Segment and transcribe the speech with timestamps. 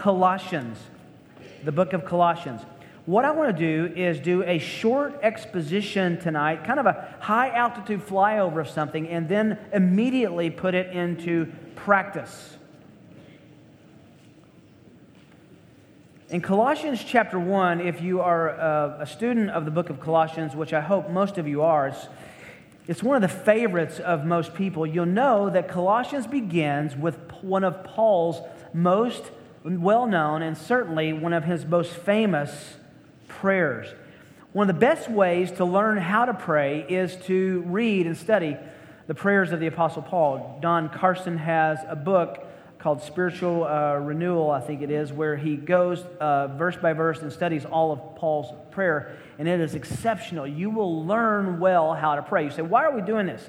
[0.00, 0.78] Colossians.
[1.62, 2.62] The book of Colossians.
[3.04, 7.50] What I want to do is do a short exposition tonight, kind of a high
[7.50, 12.56] altitude flyover of something, and then immediately put it into practice.
[16.30, 20.56] In Colossians chapter 1, if you are a, a student of the book of Colossians,
[20.56, 21.94] which I hope most of you are,
[22.86, 24.86] it's one of the favorites of most people.
[24.86, 28.40] You'll know that Colossians begins with one of Paul's
[28.72, 29.24] most
[29.64, 32.76] well known and certainly one of his most famous
[33.28, 33.88] prayers.
[34.52, 38.56] One of the best ways to learn how to pray is to read and study
[39.06, 40.58] the prayers of the Apostle Paul.
[40.60, 42.46] Don Carson has a book
[42.78, 47.20] called Spiritual uh, Renewal, I think it is, where he goes uh, verse by verse
[47.20, 50.46] and studies all of Paul's prayer, and it is exceptional.
[50.46, 52.44] You will learn well how to pray.
[52.44, 53.48] You say, why are we doing this?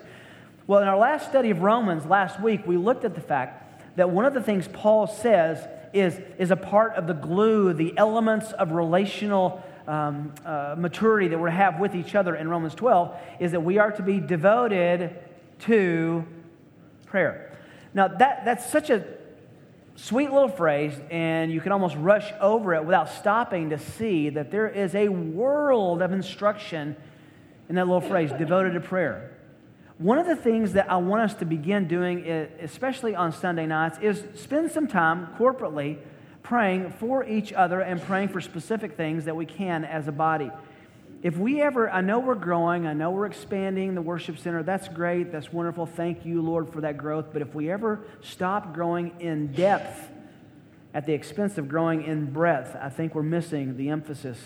[0.67, 4.09] Well, in our last study of Romans last week, we looked at the fact that
[4.09, 8.52] one of the things Paul says is, is a part of the glue, the elements
[8.54, 13.52] of relational um, uh, maturity that we have with each other in Romans 12 is
[13.52, 15.16] that we are to be devoted
[15.59, 16.25] to
[17.06, 17.58] prayer.
[17.94, 19.03] Now, that, that's such a
[19.95, 24.52] sweet little phrase, and you can almost rush over it without stopping to see that
[24.52, 26.95] there is a world of instruction
[27.69, 29.31] in that little phrase, devoted to prayer.
[30.02, 33.99] One of the things that I want us to begin doing, especially on Sunday nights,
[34.02, 35.99] is spend some time corporately
[36.41, 40.49] praying for each other and praying for specific things that we can as a body.
[41.22, 44.63] If we ever, I know we're growing, I know we're expanding the worship center.
[44.63, 45.31] That's great.
[45.31, 45.85] That's wonderful.
[45.85, 47.27] Thank you, Lord, for that growth.
[47.31, 50.09] But if we ever stop growing in depth
[50.95, 54.39] at the expense of growing in breadth, I think we're missing the emphasis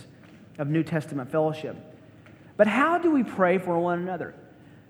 [0.57, 1.77] of New Testament fellowship.
[2.57, 4.35] But how do we pray for one another?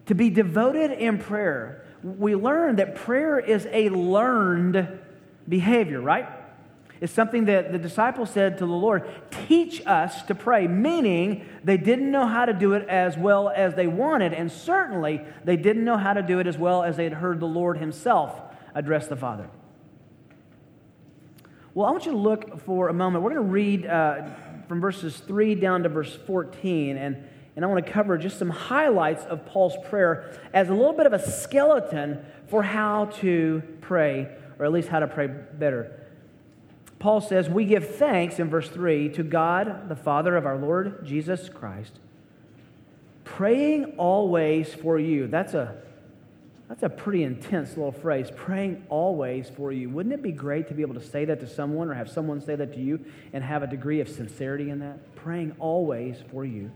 [0.07, 4.87] To be devoted in prayer, we learn that prayer is a learned
[5.47, 6.27] behavior, right?
[7.01, 9.07] It's something that the disciples said to the Lord,
[9.47, 13.75] teach us to pray, meaning they didn't know how to do it as well as
[13.75, 17.03] they wanted, and certainly they didn't know how to do it as well as they
[17.03, 18.39] had heard the Lord Himself
[18.73, 19.49] address the Father.
[21.73, 23.23] Well, I want you to look for a moment.
[23.23, 24.29] We're going to read uh,
[24.67, 27.17] from verses 3 down to verse 14, and,
[27.55, 31.05] and I want to cover just some highlights of Paul's prayer as a little bit
[31.05, 34.27] of a skeleton for how to pray,
[34.59, 36.01] or at least how to pray better.
[36.99, 41.05] Paul says, We give thanks in verse 3 to God, the Father of our Lord
[41.05, 41.99] Jesus Christ,
[43.23, 45.27] praying always for you.
[45.27, 45.77] That's a
[46.67, 49.87] that's a pretty intense little phrase, praying always for you.
[49.89, 52.41] Wouldn't it be great to be able to say that to someone or have someone
[52.41, 55.15] say that to you and have a degree of sincerity in that?
[55.15, 56.71] Praying always for you.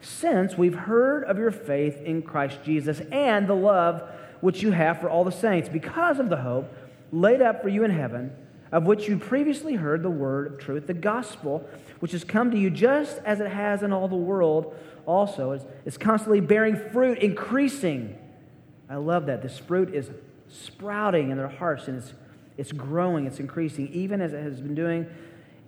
[0.00, 4.02] Since we've heard of your faith in Christ Jesus and the love
[4.40, 6.72] which you have for all the saints, because of the hope
[7.12, 8.32] laid up for you in heaven
[8.72, 11.68] of which you previously heard the word of truth, the gospel,
[11.98, 14.74] which has come to you just as it has in all the world
[15.06, 15.52] also.
[15.52, 18.16] It's, it's constantly bearing fruit, increasing.
[18.88, 19.42] I love that.
[19.42, 20.10] This fruit is
[20.48, 22.12] sprouting in their hearts and it's,
[22.56, 25.06] it's growing, it's increasing, even as it has been doing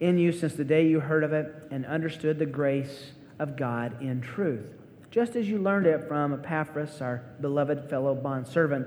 [0.00, 4.00] in you since the day you heard of it and understood the grace of God
[4.00, 4.64] in truth.
[5.10, 8.86] Just as you learned it from Epaphras, our beloved fellow bondservant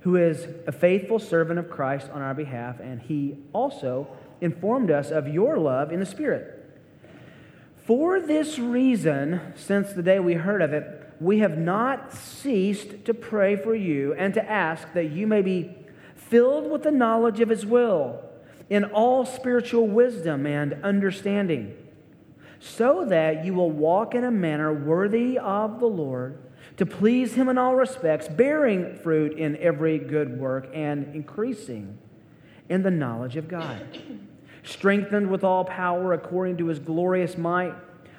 [0.00, 4.08] who is a faithful servant of Christ on our behalf, and he also
[4.40, 6.58] informed us of your love in the Spirit.
[7.86, 13.14] For this reason, since the day we heard of it, we have not ceased to
[13.14, 15.76] pray for you and to ask that you may be
[16.16, 18.20] filled with the knowledge of his will
[18.68, 21.76] in all spiritual wisdom and understanding,
[22.62, 26.38] so that you will walk in a manner worthy of the Lord
[26.76, 31.98] to please Him in all respects, bearing fruit in every good work and increasing
[32.68, 33.98] in the knowledge of God,
[34.62, 37.74] strengthened with all power according to His glorious might,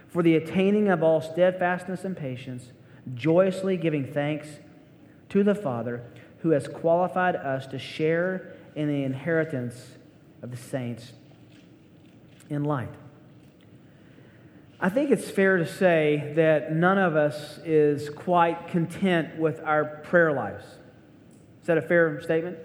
[0.10, 2.74] for the attaining of all steadfastness and patience,
[3.16, 4.48] joyously giving thanks
[5.30, 6.04] to the Father
[6.40, 9.94] who has qualified us to share in the inheritance
[10.42, 11.14] of the saints
[12.50, 12.90] in light.
[14.84, 19.86] I think it's fair to say that none of us is quite content with our
[19.86, 20.66] prayer lives.
[21.62, 22.58] Is that a fair statement?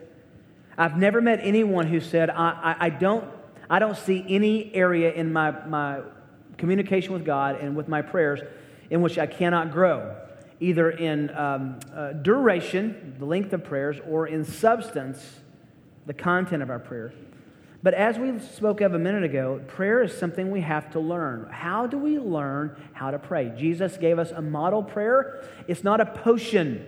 [0.77, 3.25] I've never met anyone who said, I, I, I, don't,
[3.71, 6.01] I don't see any area in my, my
[6.57, 8.41] communication with God and with my prayers
[8.91, 10.17] in which I cannot grow,
[10.59, 15.25] either in um, uh, duration, the length of prayers, or in substance,
[16.07, 17.15] the content of our prayers.
[17.83, 21.49] But as we spoke of a minute ago, prayer is something we have to learn.
[21.51, 23.53] How do we learn how to pray?
[23.57, 25.45] Jesus gave us a model prayer.
[25.69, 26.85] It's not a potion.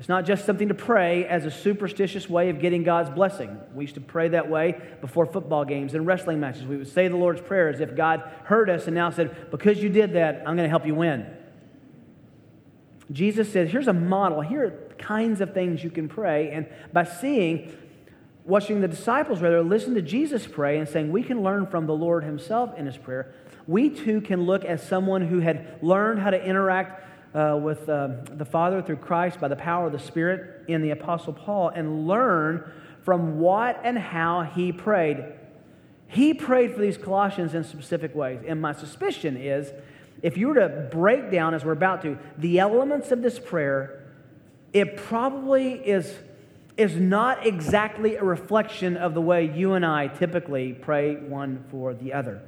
[0.00, 3.56] It's not just something to pray as a superstitious way of getting God's blessing.
[3.74, 6.64] We used to pray that way before football games and wrestling matches.
[6.64, 9.80] We would say the Lord's Prayer as if God heard us and now said, Because
[9.80, 11.26] you did that, I'm going to help you win.
[13.12, 14.40] Jesus said, Here's a model.
[14.40, 16.50] Here are kinds of things you can pray.
[16.50, 17.76] And by seeing,
[18.44, 21.94] watching the disciples rather listen to Jesus pray and saying, We can learn from the
[21.94, 23.32] Lord Himself in His prayer,
[23.66, 27.04] we too can look as someone who had learned how to interact
[27.34, 30.90] uh, with uh, the Father through Christ by the power of the Spirit in the
[30.90, 32.70] Apostle Paul and learn
[33.02, 35.24] from what and how he prayed.
[36.08, 38.40] He prayed for these Colossians in specific ways.
[38.46, 39.72] And my suspicion is
[40.22, 44.04] if you were to break down, as we're about to, the elements of this prayer,
[44.72, 46.14] it probably is,
[46.80, 51.92] is not exactly a reflection of the way you and I typically pray one for
[51.92, 52.40] the other.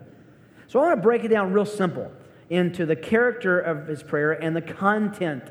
[0.69, 2.11] So I want to break it down real simple
[2.49, 5.45] into the character of his prayer and the content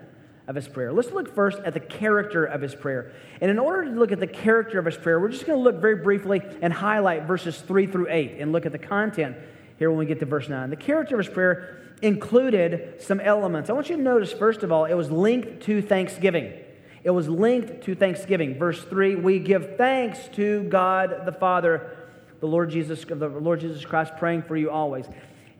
[0.47, 0.91] of his prayer.
[0.91, 3.11] Let's look first at the character of his prayer.
[3.39, 5.63] And in order to look at the character of his prayer, we're just going to
[5.63, 9.37] look very briefly and highlight verses 3 through 8 and look at the content
[9.77, 10.71] here when we get to verse 9.
[10.71, 13.69] The character of his prayer included some elements.
[13.69, 16.53] I want you to notice, first of all, it was linked to thanksgiving.
[17.03, 18.57] It was linked to thanksgiving.
[18.57, 21.97] Verse 3 We give thanks to God the Father,
[22.39, 25.07] the Lord Jesus, the Lord Jesus Christ, praying for you always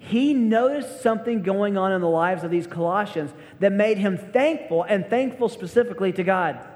[0.04, 4.82] he noticed something going on in the lives of these Colossians that made him thankful
[4.82, 6.68] and thankful specifically to God.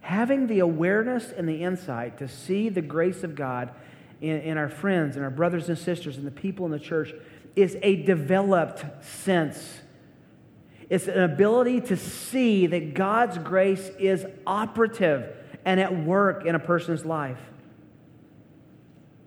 [0.00, 3.72] Having the awareness and the insight to see the grace of God
[4.20, 7.12] in, in our friends and our brothers and sisters and the people in the church
[7.56, 9.80] is a developed sense.
[10.92, 15.34] It's an ability to see that God's grace is operative
[15.64, 17.38] and at work in a person's life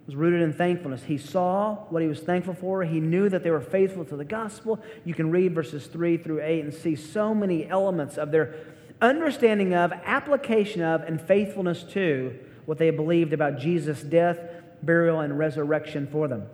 [0.05, 1.01] was rooted in thankfulness.
[1.01, 2.83] He saw what he was thankful for.
[2.83, 4.79] He knew that they were faithful to the gospel.
[5.05, 8.53] You can read verses 3 through 8 and see so many elements of their
[9.01, 12.37] understanding of, application of, and faithfulness to
[12.67, 14.37] what they believed about Jesus' death,
[14.83, 16.45] burial, and resurrection for them.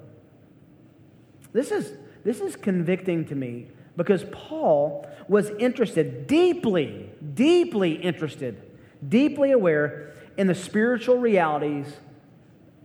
[1.51, 1.91] This is,
[2.23, 8.61] this is convicting to me because Paul was interested, deeply, deeply interested,
[9.07, 11.87] deeply aware in the spiritual realities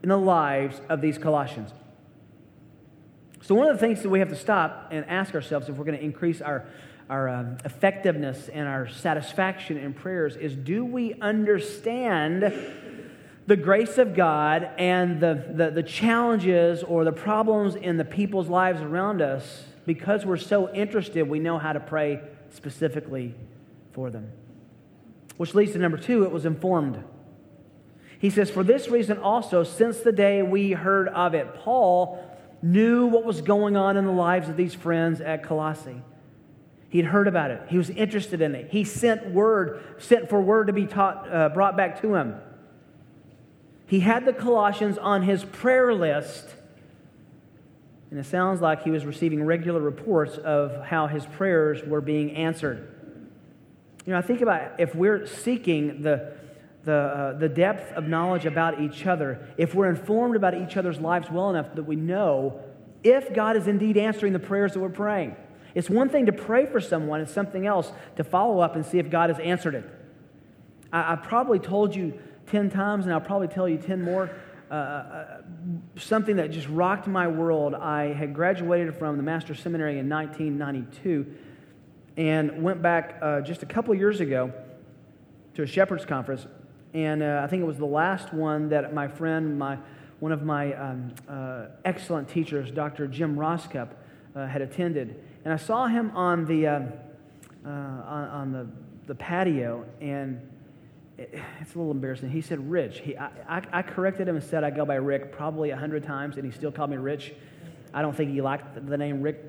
[0.02, 1.72] in the lives of these Colossians.
[3.42, 5.84] So, one of the things that we have to stop and ask ourselves if we're
[5.84, 6.66] going to increase our,
[7.08, 12.42] our um, effectiveness and our satisfaction in prayers is do we understand
[13.46, 18.48] the grace of God and the, the, the challenges or the problems in the people's
[18.48, 23.34] lives around us because we're so interested, we know how to pray specifically
[23.92, 24.30] for them?
[25.36, 27.02] Which leads to number two, it was informed.
[28.18, 32.22] He says, For this reason also, since the day we heard of it, Paul
[32.62, 36.02] knew what was going on in the lives of these friends at Colossae.
[36.88, 37.62] He'd heard about it.
[37.68, 38.70] He was interested in it.
[38.70, 42.36] He sent word, sent for word to be taught, uh, brought back to him.
[43.86, 46.55] He had the Colossians on his prayer list,
[48.16, 52.34] and it sounds like he was receiving regular reports of how his prayers were being
[52.34, 52.88] answered.
[54.06, 56.32] You know, I think about if we're seeking the
[56.84, 60.98] the, uh, the depth of knowledge about each other, if we're informed about each other's
[60.98, 62.62] lives well enough that we know
[63.04, 65.36] if God is indeed answering the prayers that we're praying.
[65.74, 68.98] It's one thing to pray for someone, it's something else to follow up and see
[68.98, 69.84] if God has answered it.
[70.90, 74.30] I, I probably told you 10 times, and I'll probably tell you 10 more.
[74.70, 75.42] Uh, uh,
[75.96, 77.74] something that just rocked my world.
[77.74, 81.26] I had graduated from the Master's Seminary in 1992
[82.16, 84.52] and went back uh, just a couple years ago
[85.54, 86.46] to a shepherd's conference
[86.96, 89.76] and uh, I think it was the last one that my friend, my,
[90.20, 93.06] one of my um, uh, excellent teachers, Dr.
[93.06, 93.90] Jim Rosscup,
[94.34, 95.22] uh, had attended.
[95.44, 96.80] And I saw him on the, uh,
[97.66, 98.66] on, on, the,
[99.06, 100.40] the patio, and
[101.18, 102.30] it's a little embarrassing.
[102.30, 103.00] He said, Rich.
[103.00, 106.04] He, I, I, I corrected him and said I go by Rick probably a hundred
[106.04, 107.32] times, and he still called me Rich.
[107.94, 109.42] I don't think he liked the name Rick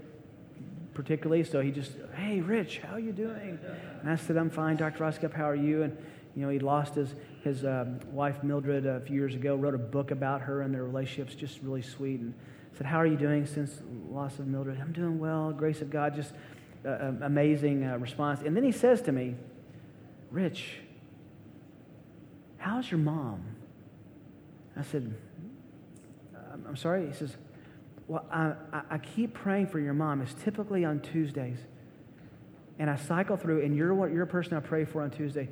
[0.94, 3.60] particularly, so he just, hey, Rich, how are you doing?
[4.02, 5.04] And I said, I'm fine, Dr.
[5.04, 5.84] Rosscup, how are you?
[5.84, 5.96] And
[6.36, 9.80] you know, he lost his, his um, wife Mildred a few years ago, wrote a
[9.80, 12.20] book about her and their relationships, just really sweet.
[12.20, 12.34] And
[12.78, 14.80] said, How are you doing since loss of Mildred?
[14.80, 16.32] I'm doing well, grace of God, just
[16.86, 18.42] uh, amazing uh, response.
[18.42, 19.36] And then he says to me,
[20.30, 20.80] Rich,
[22.68, 23.44] how's your mom?
[24.76, 25.14] I said,
[26.68, 27.08] I'm sorry.
[27.08, 27.36] He says,
[28.08, 28.54] Well, I,
[28.90, 30.22] I keep praying for your mom.
[30.22, 31.58] It's typically on Tuesdays.
[32.80, 35.50] And I cycle through, and you're, what, you're a person I pray for on Tuesday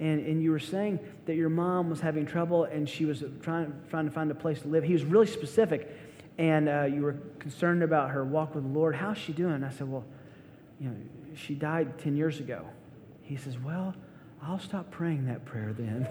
[0.00, 3.72] and, and you were saying that your mom was having trouble and she was trying,
[3.90, 4.84] trying to find a place to live.
[4.84, 5.94] He was really specific,
[6.38, 8.94] and uh, you were concerned about her walk with the Lord.
[8.94, 9.64] How's she doing?
[9.64, 10.04] I said, Well,
[10.80, 10.96] you know,
[11.34, 12.64] she died 10 years ago.
[13.22, 13.94] He says, Well,
[14.42, 16.08] I'll stop praying that prayer then.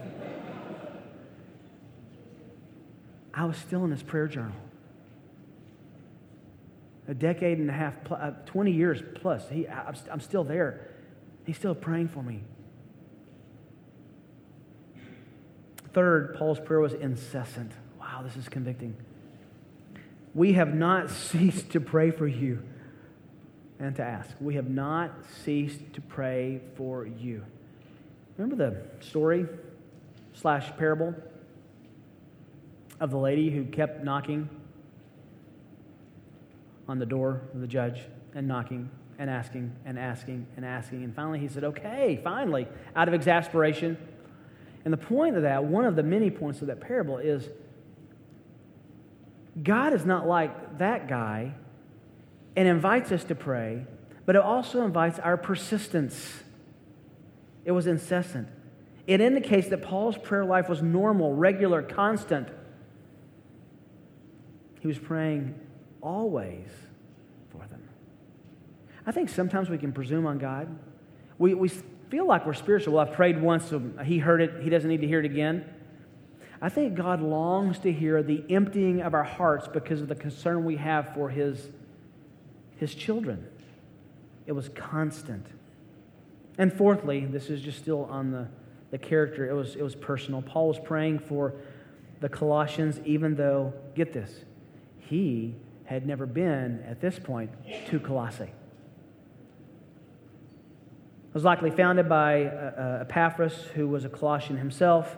[3.33, 4.55] I was still in his prayer journal.
[7.07, 10.89] A decade and a half, uh, 20 years plus, he, I'm still there.
[11.45, 12.41] He's still praying for me.
[15.93, 17.71] Third, Paul's prayer was incessant.
[17.99, 18.95] Wow, this is convicting.
[20.33, 22.61] We have not ceased to pray for you
[23.79, 24.29] and to ask.
[24.41, 25.11] We have not
[25.43, 27.45] ceased to pray for you.
[28.37, 29.47] Remember the story
[30.33, 31.15] slash parable
[32.99, 34.49] of the lady who kept knocking
[36.87, 38.01] on the door of the judge
[38.33, 38.89] and knocking
[39.19, 41.03] and asking and asking and asking.
[41.03, 43.97] And finally he said, Okay, finally, out of exasperation.
[44.85, 47.49] And the point of that, one of the many points of that parable is
[49.61, 51.53] God is not like that guy
[52.55, 53.85] and invites us to pray,
[54.25, 56.43] but it also invites our persistence.
[57.67, 58.47] It was incessant.
[59.07, 62.47] It indicates that Paul's prayer life was normal, regular, constant.
[64.79, 65.53] He was praying
[65.99, 66.69] always
[67.49, 67.83] for them.
[69.05, 70.79] I think sometimes we can presume on God.
[71.37, 72.93] We, we feel like we're spiritual.
[72.93, 74.63] Well, I've prayed once, so he heard it.
[74.63, 75.65] He doesn't need to hear it again.
[76.61, 80.63] I think God longs to hear the emptying of our hearts because of the concern
[80.63, 81.69] we have for his,
[82.77, 83.45] his children.
[84.45, 85.45] It was constant.
[86.57, 88.47] And fourthly, this is just still on the,
[88.91, 90.41] the character, it was, it was personal.
[90.41, 91.53] Paul was praying for
[92.19, 94.43] the Colossians, even though, get this,
[94.99, 97.51] he had never been at this point
[97.87, 98.43] to Colossae.
[98.43, 98.51] It
[101.33, 105.17] was likely founded by uh, uh, Epaphras, who was a Colossian himself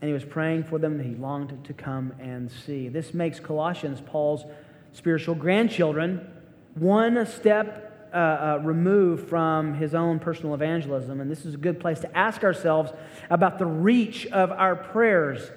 [0.00, 2.88] and he was praying for them that he longed to come and see.
[2.88, 4.44] This makes Colossians Paul's
[4.92, 6.30] spiritual grandchildren
[6.74, 11.20] one step uh, uh, removed from his own personal evangelism.
[11.20, 12.92] And this is a good place to ask ourselves
[13.30, 15.50] about the reach of our prayers.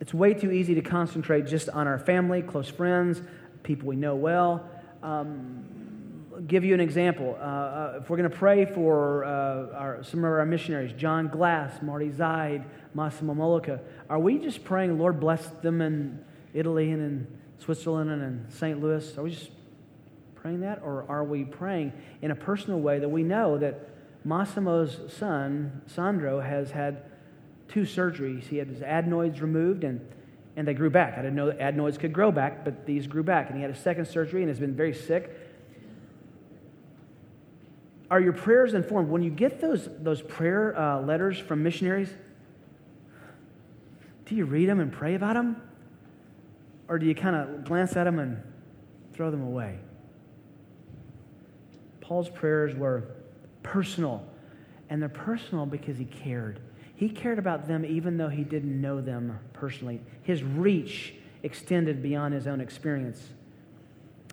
[0.00, 3.20] It's way too easy to concentrate just on our family, close friends,
[3.62, 4.68] people we know well.
[5.02, 5.64] Um,
[6.46, 7.36] give you an example.
[7.40, 11.28] Uh, uh, if we're going to pray for uh, our, some of our missionaries, John
[11.28, 17.02] Glass, Marty Zaid, Massimo Moloka, are we just praying, Lord, bless them in Italy and
[17.02, 18.80] in Switzerland and in St.
[18.80, 19.16] Louis?
[19.16, 19.50] Are we just
[20.46, 20.80] praying that?
[20.84, 23.88] Or are we praying in a personal way that we know that
[24.24, 27.02] Massimo's son, Sandro, has had
[27.66, 28.44] two surgeries?
[28.44, 30.00] He had his adenoids removed and
[30.54, 31.14] and they grew back.
[31.14, 33.48] I didn't know that adenoids could grow back, but these grew back.
[33.48, 35.36] And he had a second surgery and has been very sick
[38.08, 39.08] are your prayers informed?
[39.08, 42.08] When you get those, those prayer uh, letters from missionaries,
[44.26, 45.60] do you read them and pray about them?
[46.86, 48.40] Or do you kind of glance at them and
[49.12, 49.80] throw them away?
[52.06, 53.02] Paul's prayers were
[53.64, 54.24] personal,
[54.88, 56.60] and they're personal because he cared.
[56.94, 60.00] He cared about them even though he didn't know them personally.
[60.22, 63.20] His reach extended beyond his own experience.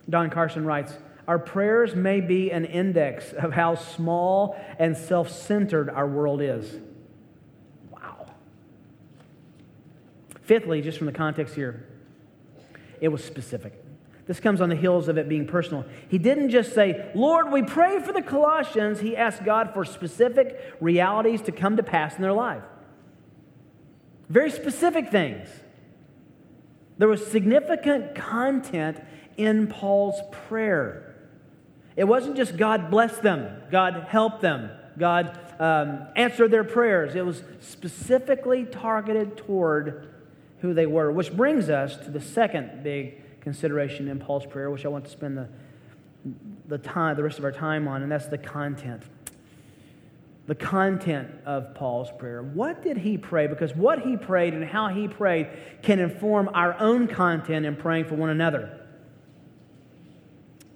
[0.08, 0.92] Don Carson writes,
[1.26, 6.76] our prayers may be an index of how small and self centered our world is.
[7.90, 8.26] Wow.
[10.42, 11.88] Fifthly, just from the context here,
[13.00, 13.83] it was specific.
[14.26, 15.84] This comes on the heels of it being personal.
[16.08, 19.00] He didn't just say, Lord, we pray for the Colossians.
[19.00, 22.62] He asked God for specific realities to come to pass in their life.
[24.30, 25.48] Very specific things.
[26.96, 28.98] There was significant content
[29.36, 31.16] in Paul's prayer.
[31.96, 37.14] It wasn't just God bless them, God help them, God um, answer their prayers.
[37.14, 40.08] It was specifically targeted toward
[40.60, 44.84] who they were, which brings us to the second big consideration in Paul's prayer, which
[44.84, 45.48] I want to spend the,
[46.66, 49.02] the time, the rest of our time on, and that's the content.
[50.46, 52.42] The content of Paul's prayer.
[52.42, 53.46] What did he pray?
[53.46, 55.48] Because what he prayed and how he prayed
[55.82, 58.80] can inform our own content in praying for one another.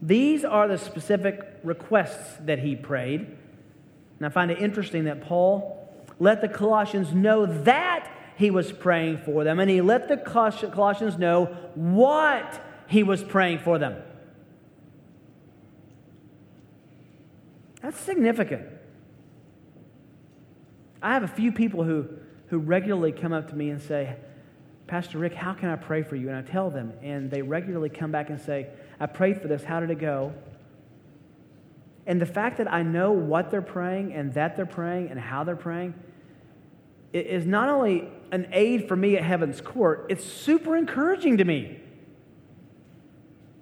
[0.00, 3.20] These are the specific requests that he prayed.
[3.20, 5.74] And I find it interesting that Paul
[6.18, 11.18] let the Colossians know that he was praying for them, and he let the Colossians
[11.18, 14.00] know what he was praying for them.
[17.82, 18.64] That's significant.
[21.02, 22.08] I have a few people who,
[22.46, 24.14] who regularly come up to me and say,
[24.86, 26.28] Pastor Rick, how can I pray for you?
[26.28, 28.68] And I tell them, and they regularly come back and say,
[29.00, 29.64] I prayed for this.
[29.64, 30.32] How did it go?
[32.06, 35.42] And the fact that I know what they're praying and that they're praying and how
[35.42, 35.94] they're praying
[37.12, 41.80] is not only an aid for me at heaven's court, it's super encouraging to me.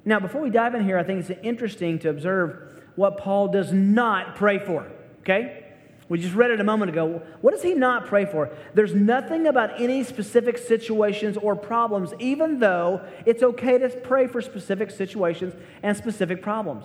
[0.05, 3.73] Now, before we dive in here, I think it's interesting to observe what Paul does
[3.73, 4.91] not pray for.
[5.21, 5.65] Okay?
[6.09, 7.23] We just read it a moment ago.
[7.41, 8.51] What does he not pray for?
[8.75, 14.41] There's nothing about any specific situations or problems, even though it's okay to pray for
[14.41, 16.85] specific situations and specific problems.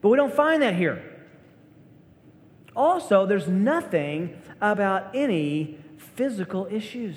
[0.00, 1.02] But we don't find that here.
[2.76, 5.78] Also, there's nothing about any
[6.16, 7.16] physical issues.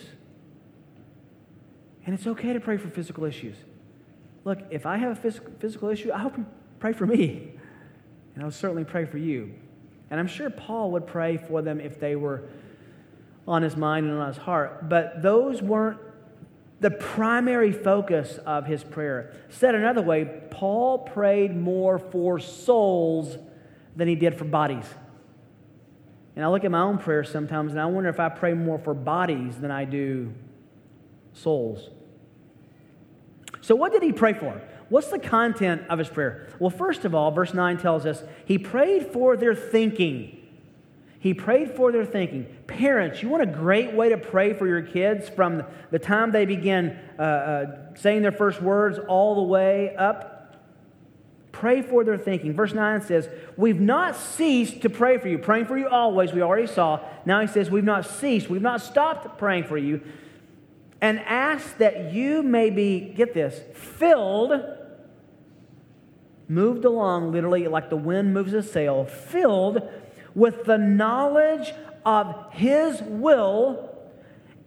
[2.06, 3.56] And it's okay to pray for physical issues.
[4.46, 6.46] Look, if I have a physical issue, I hope you
[6.80, 7.52] pray for me.
[8.34, 9.54] And I'll certainly pray for you.
[10.10, 12.48] And I'm sure Paul would pray for them if they were
[13.48, 14.88] on his mind and on his heart.
[14.88, 16.00] But those weren't
[16.80, 19.34] the primary focus of his prayer.
[19.50, 23.38] Said another way, Paul prayed more for souls
[23.96, 24.86] than he did for bodies.
[26.38, 28.78] And I look at my own prayers sometimes and I wonder if I pray more
[28.78, 30.36] for bodies than I do
[31.34, 31.90] souls.
[33.62, 34.62] So, what did he pray for?
[34.90, 36.48] What's the content of his prayer?
[36.60, 40.38] Well, first of all, verse 9 tells us he prayed for their thinking.
[41.18, 42.46] He prayed for their thinking.
[42.68, 46.46] Parents, you want a great way to pray for your kids from the time they
[46.46, 47.66] begin uh, uh,
[47.96, 50.37] saying their first words all the way up?
[51.60, 52.54] Pray for their thinking.
[52.54, 55.40] Verse 9 says, We've not ceased to pray for you.
[55.40, 57.00] Praying for you always, we already saw.
[57.26, 58.48] Now he says, We've not ceased.
[58.48, 60.02] We've not stopped praying for you.
[61.02, 64.52] And ask that you may be, get this, filled
[66.48, 69.82] moved along literally like the wind moves a sail, filled
[70.36, 71.74] with the knowledge
[72.06, 73.98] of His will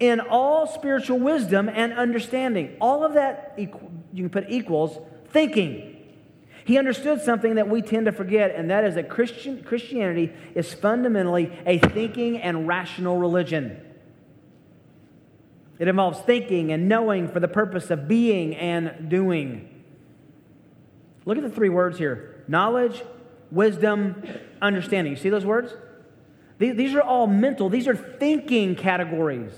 [0.01, 2.77] in all spiritual wisdom and understanding.
[2.81, 5.90] All of that, you can put equals thinking.
[6.71, 10.73] He understood something that we tend to forget, and that is that Christian, Christianity is
[10.73, 13.81] fundamentally a thinking and rational religion.
[15.81, 19.83] It involves thinking and knowing for the purpose of being and doing.
[21.25, 23.03] Look at the three words here knowledge,
[23.50, 24.23] wisdom,
[24.62, 25.12] understanding.
[25.12, 25.75] You see those words?
[26.59, 29.55] These are all mental, these are thinking categories.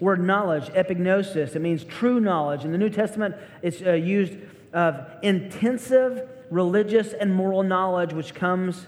[0.00, 2.64] Word knowledge, epignosis, it means true knowledge.
[2.64, 4.36] In the New Testament, it's uh, used
[4.72, 8.86] of intensive religious and moral knowledge which comes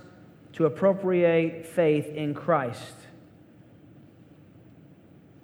[0.52, 2.94] to appropriate faith in Christ.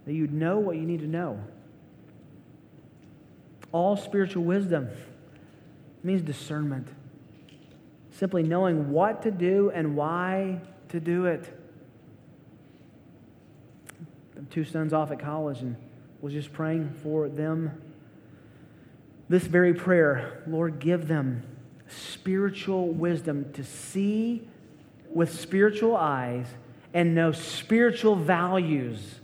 [0.07, 1.43] That you know what you need to know.
[3.73, 4.89] All spiritual wisdom
[6.03, 6.89] means discernment.
[8.11, 11.53] Simply knowing what to do and why to do it.
[14.51, 15.77] Two sons off at college and
[16.21, 17.83] was just praying for them.
[19.29, 21.43] This very prayer, Lord, give them
[21.89, 24.47] spiritual wisdom to see
[25.09, 26.47] with spiritual eyes
[26.95, 29.21] and know spiritual values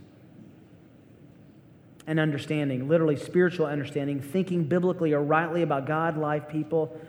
[2.06, 7.00] and understanding, literally spiritual understanding, thinking biblically or rightly about God, life, people,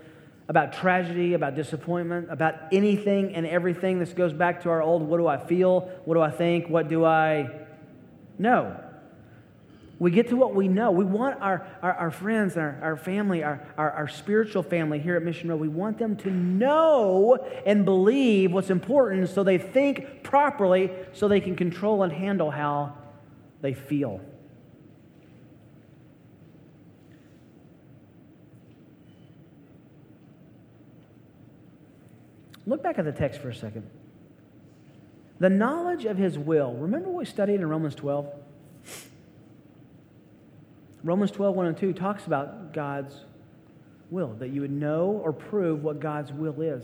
[0.48, 3.98] about tragedy, about disappointment, about anything and everything.
[3.98, 5.82] This goes back to our old what do I feel?
[6.06, 6.70] What do I think?
[6.70, 7.50] What do I
[8.38, 8.80] know?
[10.04, 10.92] We get to what we know.
[10.92, 15.16] We want our, our, our friends, our, our family, our, our, our spiritual family here
[15.16, 20.22] at Mission Road, we want them to know and believe what's important so they think
[20.22, 22.98] properly so they can control and handle how
[23.62, 24.20] they feel.
[32.68, 33.90] Look back at the text for a second.
[35.40, 36.74] The knowledge of his will.
[36.74, 38.43] Remember what we studied in Romans 12?
[41.04, 43.14] Romans 12, 1 and 2 talks about God's
[44.10, 46.84] will, that you would know or prove what God's will is.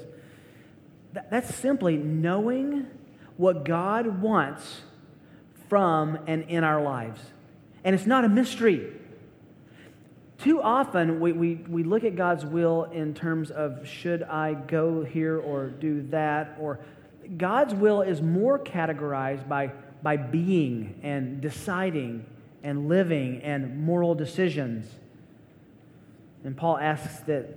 [1.14, 2.86] That's simply knowing
[3.38, 4.82] what God wants
[5.70, 7.22] from and in our lives.
[7.84, 8.92] And it's not a mystery.
[10.40, 15.04] Too often, we, we, we look at God's will in terms of should I go
[15.04, 16.80] here or do that, or
[17.38, 22.26] God's will is more categorized by, by being and deciding
[22.64, 24.88] and living and moral decisions.
[26.44, 27.48] And Paul asks that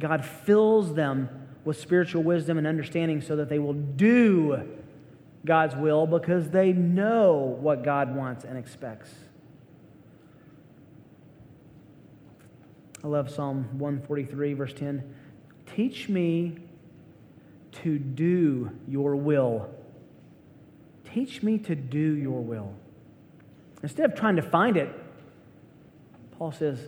[0.00, 1.28] God fills them
[1.64, 4.68] with spiritual wisdom and understanding so that they will do
[5.44, 9.10] God's will because they know what God wants and expects.
[13.02, 15.14] I love Psalm 143, verse 10.
[15.74, 16.58] Teach me
[17.82, 19.70] to do your will.
[21.12, 22.74] Teach me to do your will.
[23.82, 24.88] Instead of trying to find it,
[26.38, 26.78] Paul says,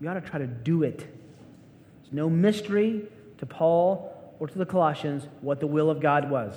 [0.00, 0.98] you ought to try to do it.
[0.98, 3.02] There's no mystery
[3.38, 6.54] to Paul or to the Colossians what the will of God was.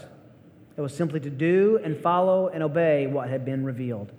[0.77, 4.11] It was simply to do and follow and obey what had been revealed.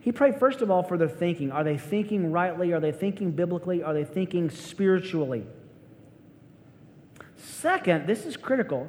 [0.00, 1.50] He prayed, first of all, for their thinking.
[1.50, 2.72] Are they thinking rightly?
[2.72, 3.82] Are they thinking biblically?
[3.82, 5.46] Are they thinking spiritually?
[7.36, 8.86] Second, this is critical,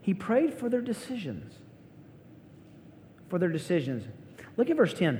[0.00, 1.54] he prayed for their decisions.
[3.28, 4.06] For their decisions.
[4.60, 5.18] Look at verse 10.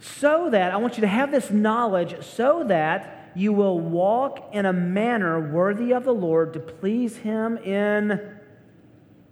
[0.00, 4.66] So that, I want you to have this knowledge, so that you will walk in
[4.66, 8.20] a manner worthy of the Lord to please him in,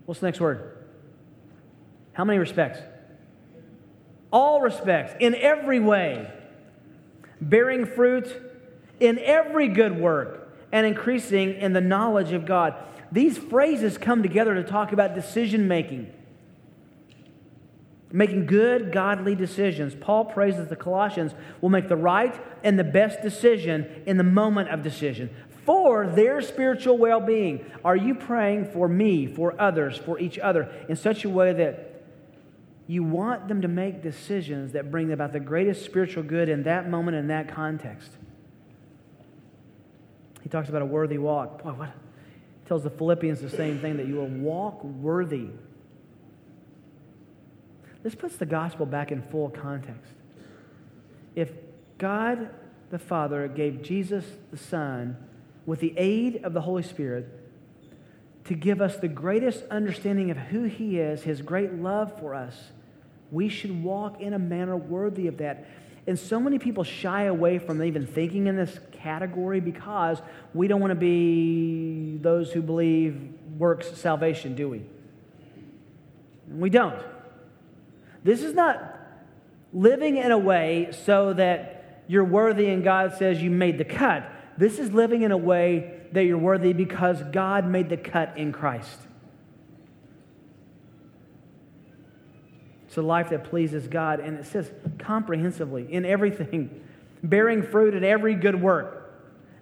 [0.06, 0.86] what's the next word?
[2.12, 2.78] How many respects?
[4.32, 6.32] All respects, in every way,
[7.40, 8.32] bearing fruit
[9.00, 12.76] in every good work, and increasing in the knowledge of God.
[13.10, 16.12] These phrases come together to talk about decision making,
[18.12, 19.94] making good, godly decisions.
[19.94, 24.68] Paul that the Colossians will make the right and the best decision in the moment
[24.70, 25.30] of decision
[25.64, 27.64] for their spiritual well being.
[27.84, 31.90] Are you praying for me, for others, for each other in such a way that
[32.90, 36.90] you want them to make decisions that bring about the greatest spiritual good in that
[36.90, 38.10] moment, in that context.
[40.42, 41.62] He talks about a worthy walk.
[41.62, 41.92] Boy, what?
[42.66, 45.50] Tells the Philippians the same thing that you will walk worthy.
[48.02, 50.12] This puts the gospel back in full context.
[51.34, 51.50] If
[51.98, 52.50] God
[52.90, 55.16] the Father gave Jesus the Son
[55.66, 57.28] with the aid of the Holy Spirit
[58.44, 62.56] to give us the greatest understanding of who He is, His great love for us,
[63.30, 65.66] we should walk in a manner worthy of that.
[66.06, 70.20] And so many people shy away from even thinking in this category because
[70.54, 74.82] we don't want to be those who believe works salvation, do we?
[76.48, 77.00] We don't.
[78.22, 78.98] This is not
[79.72, 84.30] living in a way so that you're worthy and God says you made the cut.
[84.58, 88.52] This is living in a way that you're worthy because God made the cut in
[88.52, 88.98] Christ.
[92.86, 94.18] It's a life that pleases God.
[94.18, 96.82] And it says comprehensively in everything,
[97.22, 98.96] bearing fruit in every good work.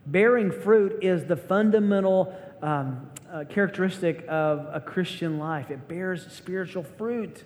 [0.07, 5.71] Bearing fruit is the fundamental um, uh, characteristic of a Christian life.
[5.71, 7.45] It bears spiritual fruit.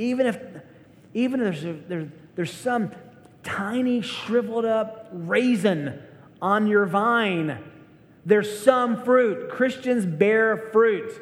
[0.00, 0.40] Even if,
[1.12, 2.90] even if there's, there's some
[3.42, 6.00] tiny shriveled up raisin
[6.40, 7.58] on your vine,
[8.24, 9.50] there's some fruit.
[9.50, 11.12] Christians bear fruit.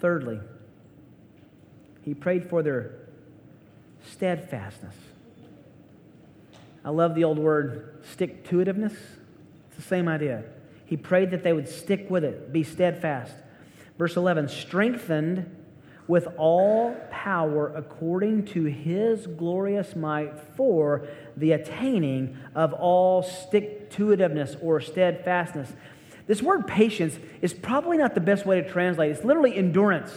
[0.00, 0.40] Thirdly,
[2.04, 2.96] he prayed for their
[4.10, 4.96] steadfastness.
[6.84, 8.96] I love the old word stick to itiveness.
[9.72, 10.44] It's the same idea.
[10.84, 13.32] He prayed that they would stick with it, be steadfast.
[13.96, 15.56] Verse 11 strengthened
[16.06, 24.08] with all power according to his glorious might for the attaining of all stick to
[24.08, 25.72] itiveness or steadfastness.
[26.26, 29.12] This word patience is probably not the best way to translate.
[29.12, 30.12] It's literally endurance,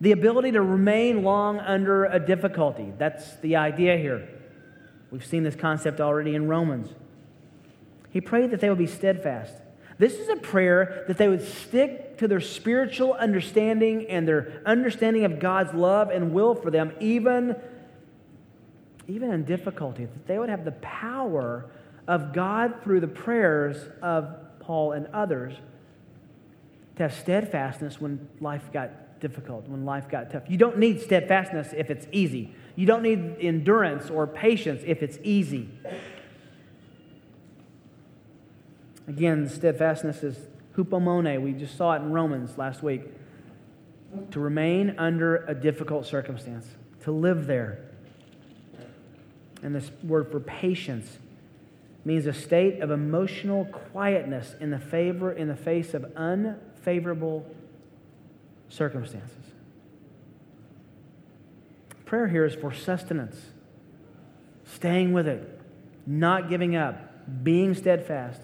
[0.00, 2.92] the ability to remain long under a difficulty.
[2.96, 4.28] That's the idea here.
[5.10, 6.94] We've seen this concept already in Romans.
[8.14, 9.52] He prayed that they would be steadfast.
[9.98, 15.24] This is a prayer that they would stick to their spiritual understanding and their understanding
[15.24, 17.56] of God's love and will for them, even,
[19.08, 20.04] even in difficulty.
[20.04, 21.66] That they would have the power
[22.06, 25.54] of God through the prayers of Paul, and others
[26.96, 30.44] to have steadfastness when life got difficult, when life got tough.
[30.48, 32.54] You don't need steadfastness if it's easy.
[32.76, 35.68] You don't need endurance or patience if it's easy.
[39.06, 40.38] Again, steadfastness is
[40.76, 41.40] hupomone.
[41.42, 43.02] We just saw it in Romans last week.
[44.30, 46.66] To remain under a difficult circumstance,
[47.02, 47.80] to live there.
[49.62, 51.18] And this word for patience
[52.04, 57.44] means a state of emotional quietness in the favor in the face of unfavorable
[58.68, 59.30] circumstances.
[62.04, 63.36] Prayer here is for sustenance,
[64.64, 65.60] staying with it,
[66.06, 68.40] not giving up, being steadfast.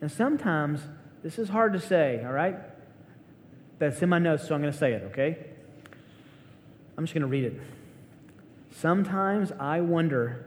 [0.00, 0.80] And sometimes
[1.22, 2.56] this is hard to say, all right?
[3.78, 5.36] That's in my notes, so I'm going to say it, okay?
[6.96, 7.60] I'm just going to read it.
[8.72, 10.46] Sometimes I wonder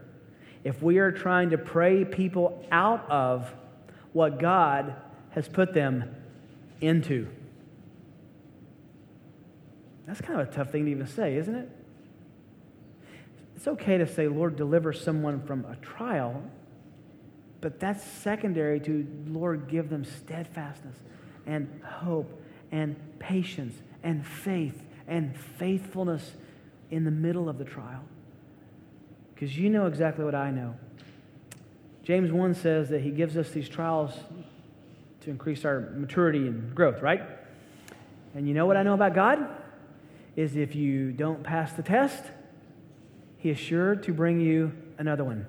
[0.63, 3.51] if we are trying to pray people out of
[4.13, 4.95] what God
[5.31, 6.15] has put them
[6.81, 7.27] into.
[10.05, 11.69] That's kind of a tough thing to even say, isn't it?
[13.55, 16.43] It's okay to say, Lord, deliver someone from a trial,
[17.61, 20.97] but that's secondary to, Lord, give them steadfastness
[21.45, 26.31] and hope and patience and faith and faithfulness
[26.89, 28.03] in the middle of the trial
[29.41, 30.75] because you know exactly what I know.
[32.03, 34.13] James 1 says that he gives us these trials
[35.21, 37.23] to increase our maturity and growth, right?
[38.35, 39.47] And you know what I know about God?
[40.35, 42.23] Is if you don't pass the test,
[43.37, 45.47] he is sure to bring you another one.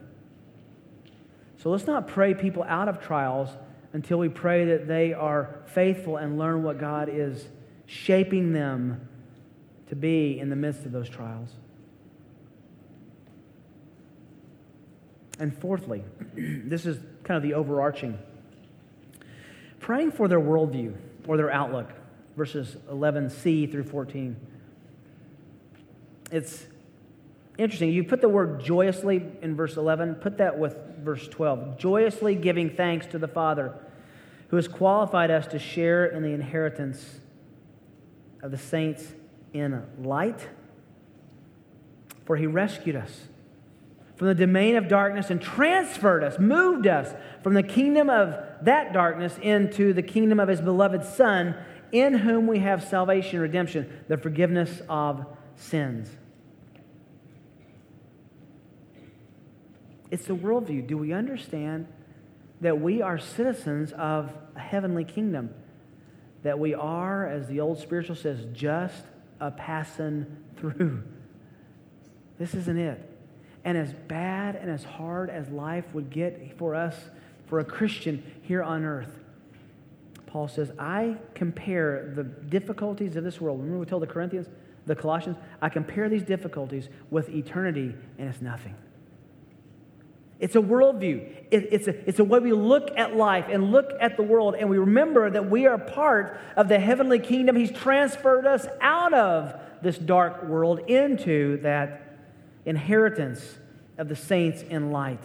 [1.62, 3.48] So let's not pray people out of trials
[3.92, 7.46] until we pray that they are faithful and learn what God is
[7.86, 9.08] shaping them
[9.86, 11.50] to be in the midst of those trials.
[15.38, 16.02] And fourthly,
[16.34, 18.18] this is kind of the overarching
[19.78, 20.96] praying for their worldview
[21.28, 21.90] or their outlook,
[22.36, 24.36] verses 11c through 14.
[26.32, 26.66] It's
[27.62, 27.90] interesting.
[27.90, 31.78] You put the word joyously in verse 11, put that with verse 12.
[31.78, 33.74] Joyously giving thanks to the Father
[34.48, 37.20] who has qualified us to share in the inheritance
[38.42, 39.02] of the saints
[39.54, 40.46] in light.
[42.26, 43.28] For he rescued us
[44.16, 48.92] from the domain of darkness and transferred us, moved us from the kingdom of that
[48.92, 51.56] darkness into the kingdom of his beloved Son,
[51.90, 55.24] in whom we have salvation, redemption, the forgiveness of
[55.56, 56.10] sins.
[60.12, 60.86] It's the worldview.
[60.86, 61.86] Do we understand
[62.60, 65.54] that we are citizens of a heavenly kingdom?
[66.42, 69.04] That we are, as the old spiritual says, just
[69.40, 70.26] a passing
[70.58, 71.02] through.
[72.38, 73.00] This isn't it.
[73.64, 76.94] And as bad and as hard as life would get for us,
[77.46, 79.18] for a Christian here on earth,
[80.26, 83.60] Paul says, I compare the difficulties of this world.
[83.60, 84.48] Remember, we told the Corinthians,
[84.84, 88.74] the Colossians, I compare these difficulties with eternity, and it's nothing.
[90.42, 91.24] It's a worldview.
[91.52, 94.56] It, it's, a, it's a way we look at life and look at the world,
[94.58, 97.54] and we remember that we are part of the heavenly kingdom.
[97.54, 102.18] He's transferred us out of this dark world into that
[102.64, 103.56] inheritance
[103.96, 105.22] of the saints in light.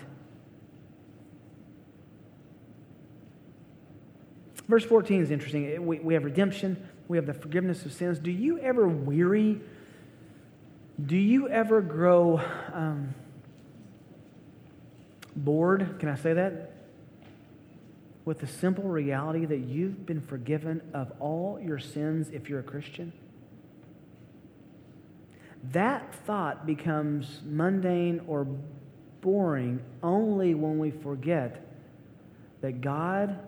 [4.68, 5.84] Verse 14 is interesting.
[5.88, 8.20] We, we have redemption, we have the forgiveness of sins.
[8.20, 9.62] Do you ever weary?
[11.04, 12.40] Do you ever grow.
[12.72, 13.16] Um,
[15.38, 16.74] bored, can I say that?
[18.26, 22.64] With the simple reality that you've been forgiven of all your sins if you're a
[22.64, 23.14] Christian?
[25.72, 28.48] That thought becomes mundane or
[29.22, 31.66] boring only when we forget
[32.62, 33.40] that God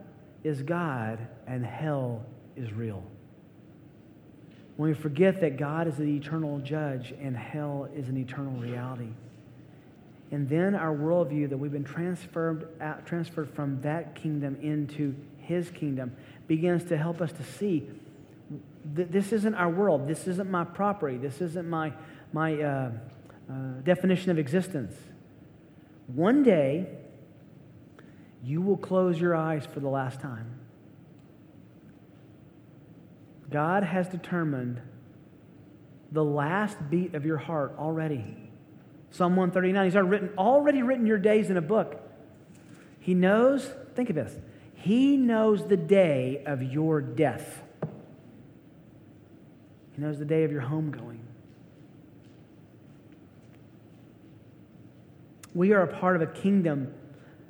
[0.44, 2.24] is God and hell
[2.56, 3.04] is real.
[4.78, 9.10] When we forget that God is the eternal judge and hell is an eternal reality.
[10.32, 15.72] And then our worldview that we've been transferred, out, transferred from that kingdom into his
[15.72, 16.16] kingdom
[16.48, 17.90] begins to help us to see
[18.94, 20.08] that this isn't our world.
[20.08, 21.18] This isn't my property.
[21.18, 21.94] This isn't my,
[22.32, 22.92] my uh,
[23.50, 24.96] uh, definition of existence.
[26.08, 26.88] One day,
[28.44, 30.60] you will close your eyes for the last time.
[33.50, 34.82] God has determined
[36.12, 38.49] the last beat of your heart already.
[39.12, 42.00] Psalm 139, he's already written, already written your days in a book.
[43.00, 44.38] He knows, think of this,
[44.76, 47.64] he knows the day of your death.
[49.94, 51.20] He knows the day of your homegoing.
[55.54, 56.94] We are a part of a kingdom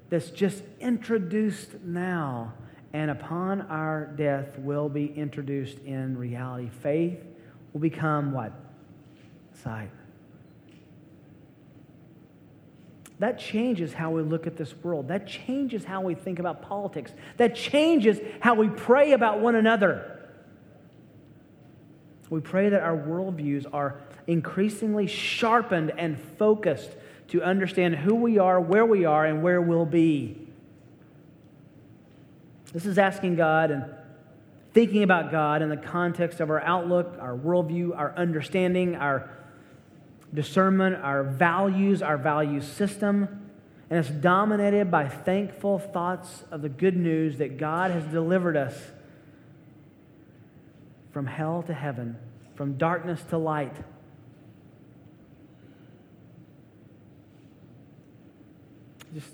[0.09, 2.53] that's just introduced now,
[2.93, 6.69] and upon our death will be introduced in reality.
[6.69, 7.23] Faith
[7.73, 8.53] will become what?
[9.63, 9.91] Sight.
[13.19, 15.09] That changes how we look at this world.
[15.09, 17.11] That changes how we think about politics.
[17.37, 20.19] That changes how we pray about one another.
[22.29, 26.91] We pray that our worldviews are increasingly sharpened and focused
[27.29, 30.47] to understand who we are, where we are, and where we'll be.
[32.71, 33.85] This is asking God and
[34.73, 39.29] thinking about God in the context of our outlook, our worldview, our understanding, our
[40.33, 43.49] discernment, our values, our value system,
[43.89, 48.75] and it's dominated by thankful thoughts of the good news that God has delivered us
[51.11, 52.15] from hell to heaven,
[52.55, 53.75] from darkness to light.
[59.15, 59.31] Just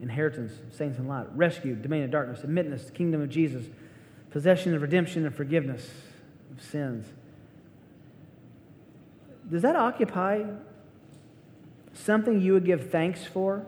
[0.00, 3.64] inheritance, saints in light, rescue, domain of darkness, admittance, kingdom of Jesus,
[4.30, 5.88] possession of redemption and forgiveness
[6.50, 7.06] of sins
[9.50, 10.44] does that occupy
[11.94, 13.64] something you would give thanks for?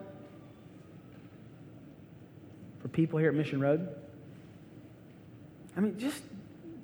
[2.81, 3.87] For people here at Mission Road?
[5.75, 6.21] I mean, just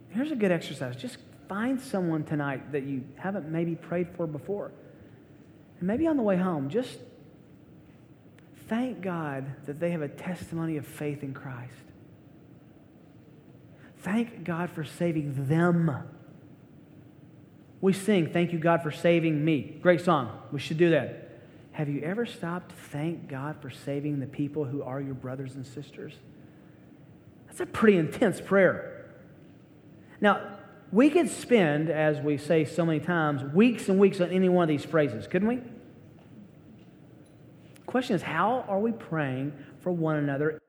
[0.10, 0.96] here's a good exercise.
[0.96, 4.72] Just find someone tonight that you haven't maybe prayed for before.
[5.80, 6.98] And maybe on the way home, just
[8.68, 11.72] thank God that they have a testimony of faith in Christ.
[14.00, 15.92] Thank God for saving them
[17.82, 19.78] We sing, Thank you, God, for saving me.
[19.82, 20.42] Great song.
[20.52, 21.24] We should do that.
[21.74, 25.54] Have you ever stopped to thank God for saving the people who are your brothers
[25.56, 26.14] and sisters?
[27.46, 29.06] That's a pretty intense prayer.
[30.20, 30.58] Now,
[30.92, 34.64] we could spend, as we say so many times, weeks and weeks on any one
[34.64, 35.62] of these phrases, couldn't we?
[37.86, 40.60] Question is, how are we praying for one another